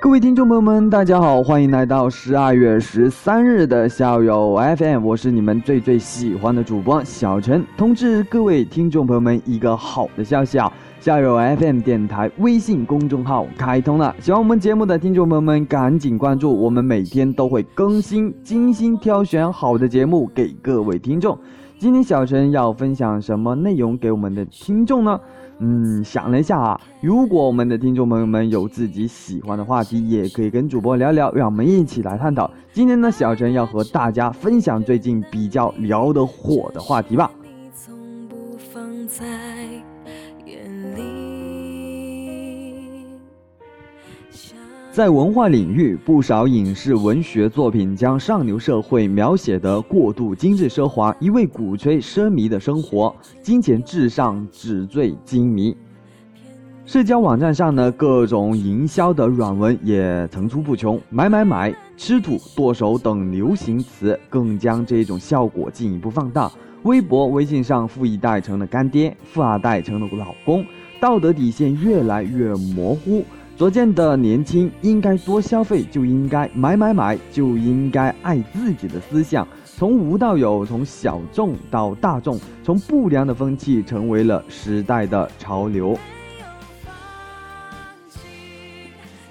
[0.00, 7.66] 各位听众朋友们，大家好，欢迎来到十二月十三日的校友 FM，我是你们最最喜欢的主播小陈。
[7.76, 21.36] 通知各位听众朋友们一个好的消息啊，校友 FM 电台微信公众号开通了，喜欢我们节目的听众朋友们赶紧关注，我们每天都会更新精心挑选好的节目给各位听众。
[21.76, 25.18] 今天小陈要分享什么内容给我们的听众呢？
[25.60, 32.50] 嗯，想了一下啊，如果我们的听众朋友们有自己喜欢的话题，也可以跟主播聊聊，让我们一起来探讨。
[32.72, 37.30] 今天呢，小陈要和大家分享最近比较聊得火的话题吧。
[37.42, 37.96] 你从
[38.28, 39.26] 不放在
[44.98, 55.76] 在文化领域，不少影视文学作品将上流社会描写得过度精致奢华，一味鼓吹奢靡的生活，金钱至上，纸醉金迷。
[56.84, 66.50] 社交网站上呢，各种营销的软文也层出不穷，买买买、吃土、剁手等流行词更将这种效果进一步放大。
[66.82, 70.66] 微博、微信上，富一代成了干爹，富二代成了老公，
[71.00, 73.22] 道德底线越来越模糊。
[73.58, 85.98] 所见的年轻应该多消费，就应该买买买，就应该爱自己的思想，从无到有，从小众到大众，从不良的风气成为了时代的潮流。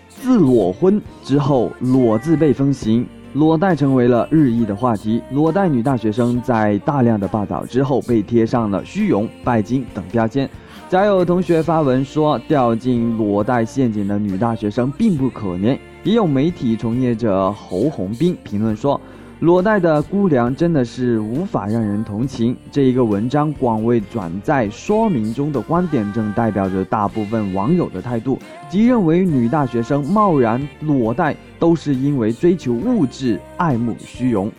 [0.09, 5.21] 自裸婚之后，裸字辈风行，裸贷成为了日益的话题。
[5.31, 10.49] 裸贷女大学生在大量的报道之后，被贴上了虚荣、拜金等标签。
[10.89, 15.77] 早有同学发文说，掉进裸贷陷阱的女大学生并不可怜。
[16.03, 18.99] 也有媒体从业者侯红兵评论说，
[19.39, 22.57] 裸贷的姑娘真的是无法让人同情。
[22.71, 34.51] 这一个文章广为转载，说明中的观点正代表着大部分网友的态度，即认为女大学生贸然裸贷都是因为追求物质、爱慕虚荣。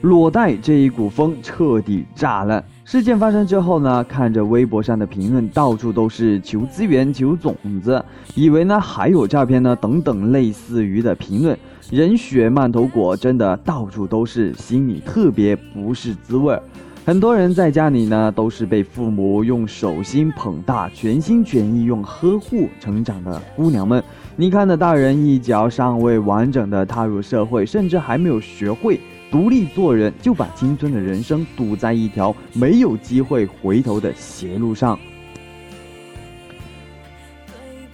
[0.00, 2.64] 裸贷这一股风彻底炸了。
[2.86, 7.52] 事件发生之后呢，看着微博上的评论，到处都是求资源、求种
[7.82, 8.02] 子，
[8.36, 11.58] 以为呢还有照片呢，等等类似于的评论，
[11.90, 16.62] 人血馒头果真的到处都是，心里特别不是滋味儿。
[17.04, 24.00] 很多人在家里呢，都是被父母用手心捧大，全心全意用呵护成长的姑娘们。
[24.36, 29.00] 你看的大人一脚尚未完整的踏入社会，甚至还没有学会。
[29.36, 34.98] 独立做人，就把青春的人生堵在一条没有机会回头的邪路上。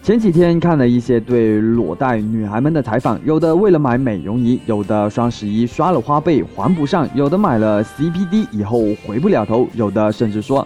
[0.05, 10.65] 前几天看了一些对裸贷女孩们的采访，有的为了买美容仪，有的双十一刷了花呗还不上，有的买了 CPD 以后回不了头，有的甚至说，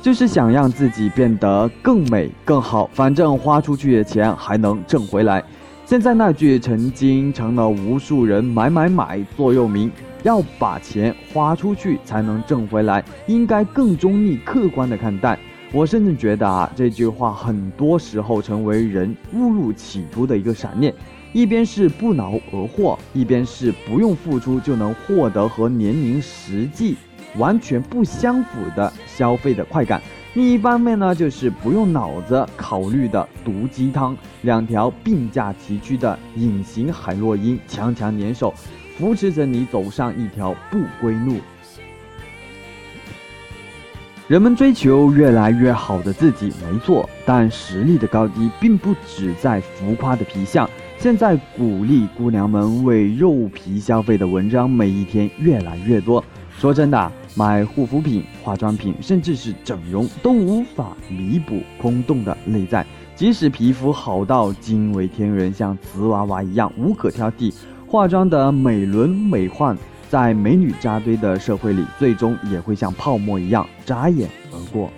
[0.00, 5.44] 就是想让自己变得更美更好，反正花出去的钱还能挣回来。
[5.84, 9.92] 现在那句曾经成了无数人买买买座右铭，
[10.24, 15.38] 要把钱花出去才能挣回来，应该更中立客观的看待。
[15.70, 20.92] 我甚至觉得啊，这句话很多时候成为人误入歧途的一个闪念。
[21.32, 26.96] 一边是不劳而获，一边是不用付出就能获得和年龄实际
[27.36, 30.00] 完全不相符的消费的快感。
[30.34, 38.54] 另一方面呢，就是不用脑子考虑的毒鸡汤，两条并驾齐驱的隐形海洛因强强联手，
[38.96, 41.36] 扶持着你走上一条不归路。
[44.26, 50.68] 人们追求越来越好的自己，没错，但实力的高低并不只在浮夸的皮相。
[50.96, 56.24] 现在鼓励姑娘们为肉皮消费的文章，每一天越来越多。
[56.56, 62.86] 说真的，买护肤品、化妆品，甚至是整容，都无法弥补空洞的内在。
[63.14, 67.52] 即使皮肤好到惊为天人，像瓷娃娃一样无可挑剔，
[67.94, 69.76] 化妆的美轮美奂，
[70.08, 74.90] 在美女扎堆的社会里，最终也会像泡沫一样眨眼而过。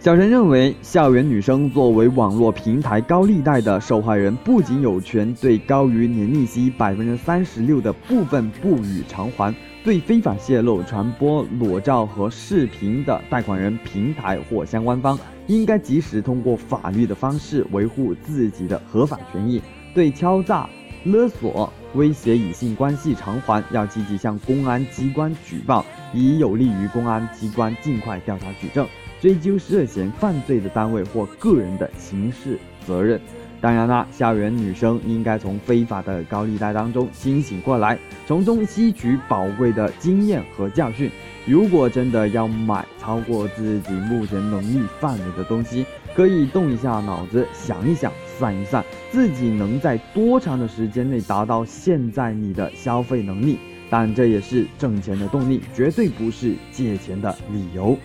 [0.00, 9.54] 小陈认为，校园女生作为网络平台高利贷的受害人，不仅有权对高于年利息百分之三十六的部分不予偿还。
[9.82, 19.62] 对非法泄露、传播裸照和视频的贷款人、平台或相关方，应该及时通过法律的方式维护自己的合法权益。
[19.94, 20.68] 对敲诈、
[21.04, 25.84] 勒索、威胁以性关系偿还，要积极向公安机关举报，
[26.14, 28.88] 以有利于公安机关尽快调查取证，
[29.20, 33.20] 追究涉嫌犯罪的单位或个人的刑事责任。
[33.64, 41.10] 当然啦，校园女生应该从非法的高利贷当中清醒过来，从中吸取宝贵的经验和教训。
[41.46, 53.58] 如果真的要买超过自己目前能力范围的东西，可以动一下脑子，想一想，算一算，自己能在多长的时间内达到现在你的消费能力。
[53.88, 57.96] 但这也是挣钱的动力，绝对不是借钱的理由。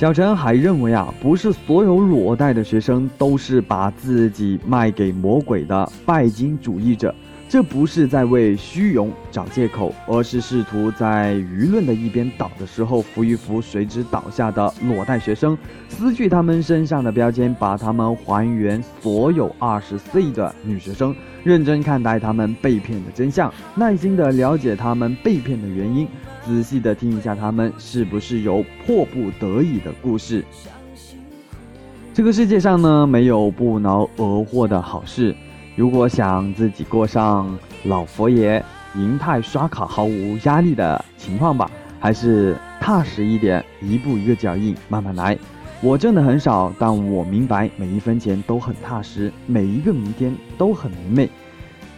[0.00, 7.14] 小陈还认为啊，不是所有裸贷的学生都是把自己卖给魔鬼的拜金主义者。
[7.50, 15.58] 这不是在为虚荣找借口，而是试图在舆论的一边倒的时候扶一扶随之倒下的裸贷学生，
[15.88, 21.12] 撕去他们身上的标签，把他们还原所有二十岁的女学生，
[21.42, 26.06] 认真看待他们被骗的真相，耐心的了解他们被骗的原因，
[26.46, 30.44] 仔细的听一下他们是不是有迫不得已的故事。
[32.14, 35.34] 这个世界上呢，没有不劳而获的好事。
[35.76, 38.62] 如果想自己过上老佛爷
[38.96, 45.38] 银泰刷卡毫无压力的情况吧，还是踏实一点，一步一个脚印，慢慢来。
[45.80, 51.30] 我挣的很少，但我明白每一分钱都很踏实，每一个明天都很明媚。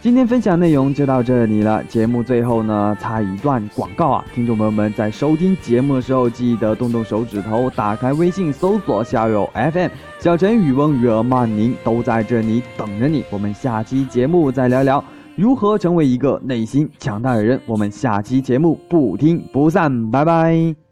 [0.03, 1.81] 今天分享内容就到这里了。
[1.85, 9.87] 节目最后呢，插一段广告啊，听众朋友们在收听节目的时候，记得动动手指头，打开微信搜索校友 FM，
[10.19, 13.23] 小陈语文语儿曼宁都在这里等着你。
[13.29, 15.01] 我们下期节目再聊聊
[15.37, 17.57] 如何成为一个内心强大的人。
[17.65, 20.82] 我们下期节目不听不散，拜拜。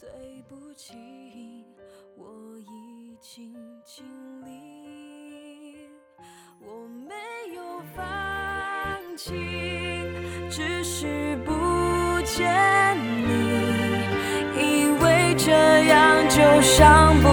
[12.42, 12.98] 见
[13.28, 13.30] 你，
[14.58, 15.52] 以为这
[15.86, 17.31] 样就伤不。